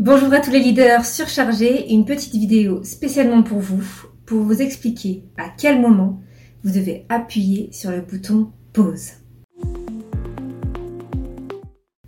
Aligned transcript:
Bonjour 0.00 0.32
à 0.32 0.40
tous 0.40 0.50
les 0.50 0.60
leaders 0.60 1.04
surchargés, 1.04 1.92
une 1.92 2.06
petite 2.06 2.32
vidéo 2.32 2.82
spécialement 2.84 3.42
pour 3.42 3.58
vous, 3.58 3.84
pour 4.24 4.40
vous 4.40 4.62
expliquer 4.62 5.24
à 5.36 5.50
quel 5.54 5.78
moment 5.78 6.22
vous 6.64 6.70
devez 6.70 7.04
appuyer 7.10 7.68
sur 7.70 7.90
le 7.90 8.00
bouton 8.00 8.50
pause. 8.72 9.10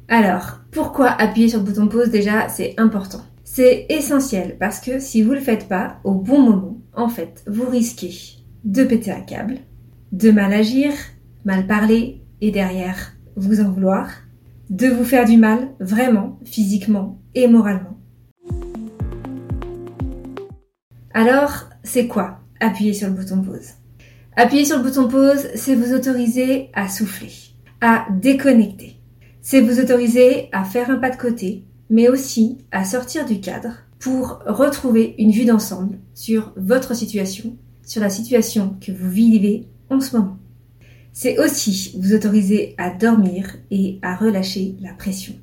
Alors, 0.09 0.61
pourquoi 0.70 1.09
appuyer 1.09 1.50
sur 1.50 1.59
le 1.59 1.66
bouton 1.66 1.86
pause 1.86 2.09
déjà 2.09 2.48
C'est 2.48 2.73
important. 2.79 3.20
C'est 3.45 3.84
essentiel 3.91 4.56
parce 4.59 4.80
que 4.80 4.98
si 4.98 5.20
vous 5.20 5.32
ne 5.32 5.34
le 5.34 5.43
faites 5.43 5.68
pas 5.68 5.98
au 6.02 6.14
bon 6.14 6.40
moment, 6.40 6.79
en 6.95 7.11
fait, 7.11 7.45
vous 7.46 7.68
risquez 7.68 8.14
de 8.64 8.84
péter 8.84 9.12
un 9.12 9.20
câble, 9.20 9.59
de 10.12 10.30
mal 10.30 10.54
agir, 10.54 10.93
mal 11.45 11.66
parler 11.66 12.22
et 12.40 12.52
derrière 12.52 13.12
vous 13.36 13.61
en 13.61 13.70
vouloir, 13.70 14.09
de 14.70 14.88
vous 14.88 15.04
faire 15.04 15.26
du 15.26 15.36
mal, 15.36 15.68
vraiment, 15.80 16.38
physiquement 16.44 17.20
et 17.34 17.46
moralement. 17.46 17.98
Alors, 21.14 21.68
c'est 21.82 22.07
quoi 22.07 22.39
appuyer 22.61 22.94
sur 22.94 23.08
le 23.08 23.14
bouton 23.14 23.43
pause? 23.43 23.72
Appuyer 24.34 24.64
sur 24.64 24.79
le 24.79 24.84
bouton 24.84 25.08
pause, 25.08 25.48
c'est 25.54 25.75
vous 25.75 25.93
autoriser 25.93 26.70
à 26.72 26.89
souffler, 26.89 27.32
à 27.80 28.06
déconnecter. 28.11 28.96
C'est 29.43 29.61
vous 29.61 29.80
autoriser 29.80 30.48
à 30.53 30.64
faire 30.64 30.90
un 30.90 30.96
pas 30.96 31.11
de 31.11 31.17
côté, 31.17 31.64
mais 31.90 32.08
aussi 32.08 32.58
à 32.70 32.84
sortir 32.84 33.27
du 33.27 33.41
cadre 33.41 33.75
pour 33.98 34.41
retrouver 34.47 35.14
une 35.19 35.33
vue 35.33 35.44
d'ensemble 35.44 35.98
sur 36.14 36.53
votre 36.56 36.94
situation, 36.94 37.56
sur 37.84 38.00
la 38.00 38.11
situation 38.11 38.77
que 38.81 38.91
vous 38.91 39.11
vivez 39.11 39.69
en 39.91 40.00
ce 40.00 40.17
moment. 40.17 40.39
C'est 41.14 41.39
aussi 41.39 41.94
vous 42.00 42.14
autoriser 42.14 42.75
à 42.78 42.91
dormir 42.91 43.56
et 43.70 43.98
à 44.00 44.16
relâcher 44.16 44.77
la 44.80 44.94
pression. 44.94 45.34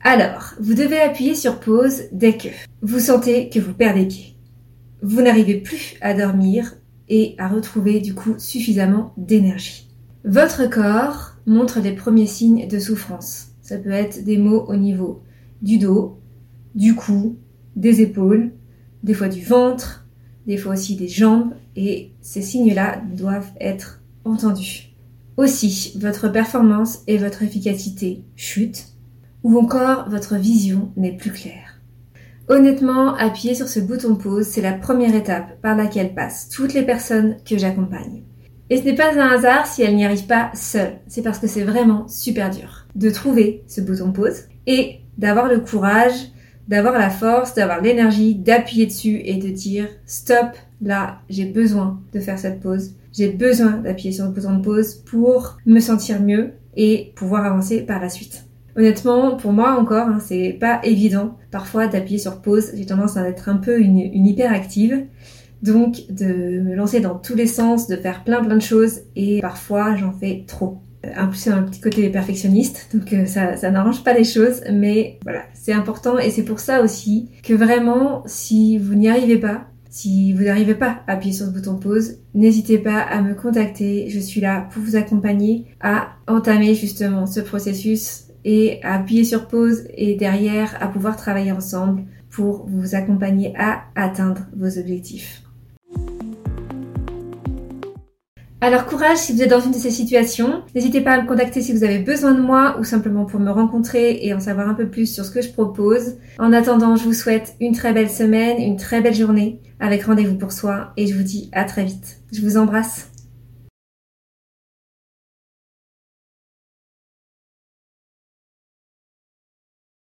Alors, 0.00 0.54
vous 0.60 0.74
devez 0.74 1.00
appuyer 1.00 1.34
sur 1.34 1.58
pause 1.58 2.02
dès 2.12 2.36
que 2.36 2.48
vous 2.82 3.00
sentez 3.00 3.48
que 3.48 3.58
vous 3.58 3.74
perdez 3.74 4.06
pied. 4.06 4.36
Vous 5.02 5.20
n'arrivez 5.20 5.56
plus 5.56 5.96
à 6.00 6.14
dormir 6.14 6.76
et 7.08 7.34
à 7.38 7.48
retrouver 7.48 7.98
du 8.00 8.14
coup 8.14 8.34
suffisamment 8.38 9.12
d'énergie. 9.16 9.88
Votre 10.24 10.70
corps 10.70 11.32
montre 11.46 11.80
les 11.80 11.92
premiers 11.92 12.26
signes 12.26 12.68
de 12.68 12.78
souffrance. 12.78 13.48
Ça 13.60 13.78
peut 13.78 13.90
être 13.90 14.22
des 14.22 14.38
maux 14.38 14.64
au 14.68 14.76
niveau 14.76 15.22
du 15.62 15.78
dos, 15.78 16.20
du 16.76 16.94
cou, 16.94 17.36
des 17.74 18.00
épaules, 18.00 18.52
des 19.02 19.14
fois 19.14 19.28
du 19.28 19.42
ventre, 19.42 20.05
des 20.46 20.56
fois 20.56 20.74
aussi 20.74 20.96
des 20.96 21.08
jambes, 21.08 21.54
et 21.74 22.12
ces 22.22 22.42
signes-là 22.42 23.02
doivent 23.14 23.52
être 23.60 24.00
entendus. 24.24 24.94
Aussi, 25.36 25.92
votre 26.00 26.28
performance 26.28 27.02
et 27.06 27.18
votre 27.18 27.42
efficacité 27.42 28.24
chutent, 28.36 28.86
ou 29.42 29.58
encore 29.58 30.08
votre 30.08 30.36
vision 30.36 30.92
n'est 30.96 31.16
plus 31.16 31.32
claire. 31.32 31.80
Honnêtement, 32.48 33.14
appuyer 33.16 33.54
sur 33.54 33.68
ce 33.68 33.80
bouton 33.80 34.14
pause, 34.14 34.46
c'est 34.46 34.62
la 34.62 34.72
première 34.72 35.14
étape 35.14 35.60
par 35.60 35.76
laquelle 35.76 36.14
passent 36.14 36.48
toutes 36.48 36.74
les 36.74 36.84
personnes 36.84 37.36
que 37.44 37.58
j'accompagne. 37.58 38.22
Et 38.70 38.78
ce 38.78 38.82
n'est 38.84 38.94
pas 38.94 39.14
un 39.14 39.28
hasard 39.28 39.66
si 39.66 39.82
elles 39.82 39.96
n'y 39.96 40.04
arrivent 40.04 40.26
pas 40.26 40.50
seules, 40.54 40.98
c'est 41.06 41.22
parce 41.22 41.38
que 41.38 41.46
c'est 41.46 41.64
vraiment 41.64 42.08
super 42.08 42.50
dur 42.50 42.86
de 42.94 43.10
trouver 43.10 43.64
ce 43.66 43.80
bouton 43.80 44.12
pause 44.12 44.44
et 44.66 45.00
d'avoir 45.18 45.48
le 45.48 45.60
courage 45.60 46.30
d'avoir 46.68 46.98
la 46.98 47.10
force, 47.10 47.54
d'avoir 47.54 47.80
l'énergie, 47.80 48.34
d'appuyer 48.34 48.86
dessus 48.86 49.20
et 49.24 49.36
de 49.36 49.48
dire 49.48 49.88
stop, 50.06 50.56
là, 50.82 51.20
j'ai 51.28 51.44
besoin 51.44 52.00
de 52.12 52.20
faire 52.20 52.38
cette 52.38 52.60
pause. 52.60 52.92
J'ai 53.12 53.28
besoin 53.28 53.78
d'appuyer 53.78 54.12
sur 54.12 54.26
le 54.26 54.30
bouton 54.32 54.58
de 54.58 54.62
pause 54.62 54.94
pour 54.94 55.58
me 55.64 55.80
sentir 55.80 56.20
mieux 56.20 56.52
et 56.76 57.12
pouvoir 57.16 57.44
avancer 57.44 57.80
par 57.80 58.00
la 58.00 58.08
suite. 58.08 58.44
Honnêtement, 58.76 59.36
pour 59.36 59.52
moi 59.52 59.80
encore, 59.80 60.08
hein, 60.08 60.18
c'est 60.20 60.56
pas 60.60 60.80
évident 60.84 61.38
parfois 61.50 61.86
d'appuyer 61.86 62.18
sur 62.18 62.42
pause. 62.42 62.72
J'ai 62.74 62.84
tendance 62.84 63.16
à 63.16 63.26
être 63.26 63.48
un 63.48 63.56
peu 63.56 63.80
une, 63.80 63.98
une 63.98 64.26
hyperactive. 64.26 65.06
Donc 65.62 66.02
de 66.10 66.60
me 66.60 66.74
lancer 66.74 67.00
dans 67.00 67.14
tous 67.14 67.34
les 67.34 67.46
sens, 67.46 67.88
de 67.88 67.96
faire 67.96 68.24
plein 68.24 68.44
plein 68.44 68.56
de 68.56 68.62
choses 68.62 69.00
et 69.16 69.40
parfois 69.40 69.96
j'en 69.96 70.12
fais 70.12 70.44
trop. 70.46 70.82
En 71.18 71.28
plus, 71.28 71.38
c'est 71.38 71.50
un 71.50 71.62
petit 71.62 71.80
côté 71.80 72.08
perfectionniste, 72.10 72.88
donc 72.94 73.12
euh, 73.12 73.26
ça, 73.26 73.56
ça 73.56 73.70
n'arrange 73.70 74.02
pas 74.04 74.12
les 74.12 74.24
choses, 74.24 74.62
mais 74.72 75.18
voilà, 75.22 75.42
c'est 75.54 75.72
important 75.72 76.18
et 76.18 76.30
c'est 76.30 76.44
pour 76.44 76.60
ça 76.60 76.82
aussi 76.82 77.30
que 77.42 77.54
vraiment, 77.54 78.22
si 78.26 78.78
vous 78.78 78.94
n'y 78.94 79.08
arrivez 79.08 79.38
pas, 79.38 79.66
si 79.88 80.34
vous 80.34 80.44
n'arrivez 80.44 80.74
pas 80.74 81.00
à 81.06 81.14
appuyer 81.14 81.32
sur 81.32 81.46
ce 81.46 81.50
bouton 81.50 81.76
pause, 81.76 82.18
n'hésitez 82.34 82.76
pas 82.76 83.00
à 83.00 83.22
me 83.22 83.34
contacter. 83.34 84.10
Je 84.10 84.20
suis 84.20 84.42
là 84.42 84.68
pour 84.70 84.82
vous 84.82 84.94
accompagner 84.94 85.64
à 85.80 86.08
entamer 86.26 86.74
justement 86.74 87.26
ce 87.26 87.40
processus 87.40 88.24
et 88.44 88.78
à 88.82 88.96
appuyer 88.96 89.24
sur 89.24 89.48
pause 89.48 89.84
et 89.94 90.14
derrière 90.16 90.76
à 90.82 90.88
pouvoir 90.88 91.16
travailler 91.16 91.52
ensemble 91.52 92.04
pour 92.28 92.66
vous 92.66 92.94
accompagner 92.94 93.54
à 93.56 93.84
atteindre 93.94 94.42
vos 94.54 94.78
objectifs. 94.78 95.45
Alors 98.66 98.84
courage 98.84 99.18
si 99.18 99.32
vous 99.32 99.42
êtes 99.42 99.50
dans 99.50 99.60
une 99.60 99.70
de 99.70 99.76
ces 99.76 99.92
situations. 99.92 100.64
N'hésitez 100.74 101.00
pas 101.00 101.12
à 101.12 101.22
me 101.22 101.28
contacter 101.28 101.62
si 101.62 101.72
vous 101.72 101.84
avez 101.84 102.00
besoin 102.00 102.32
de 102.32 102.40
moi 102.40 102.76
ou 102.80 102.82
simplement 102.82 103.24
pour 103.24 103.38
me 103.38 103.52
rencontrer 103.52 104.18
et 104.26 104.34
en 104.34 104.40
savoir 104.40 104.68
un 104.68 104.74
peu 104.74 104.88
plus 104.88 105.06
sur 105.06 105.24
ce 105.24 105.30
que 105.30 105.40
je 105.40 105.52
propose. 105.52 106.16
En 106.40 106.52
attendant, 106.52 106.96
je 106.96 107.04
vous 107.04 107.12
souhaite 107.12 107.54
une 107.60 107.76
très 107.76 107.92
belle 107.92 108.10
semaine, 108.10 108.60
une 108.60 108.76
très 108.76 109.00
belle 109.00 109.14
journée 109.14 109.60
avec 109.78 110.02
rendez-vous 110.02 110.34
pour 110.34 110.50
soi 110.50 110.92
et 110.96 111.06
je 111.06 111.14
vous 111.14 111.22
dis 111.22 111.48
à 111.52 111.62
très 111.62 111.84
vite. 111.84 112.18
Je 112.32 112.40
vous 112.40 112.56
embrasse. 112.56 113.12